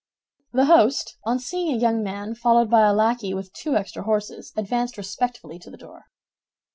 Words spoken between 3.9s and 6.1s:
horses, advanced respectfully to the door.